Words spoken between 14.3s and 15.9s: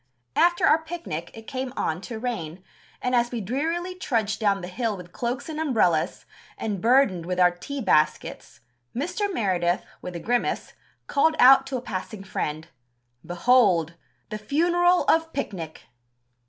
the funeral of picnic!'"